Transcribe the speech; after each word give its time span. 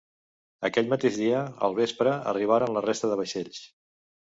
Aquell 0.69 0.89
mateix 0.93 1.21
dia, 1.25 1.43
al 1.69 1.77
vespre, 1.83 2.17
arribaren 2.35 2.77
la 2.79 2.87
resta 2.91 3.15
de 3.15 3.23
vaixells. 3.25 3.67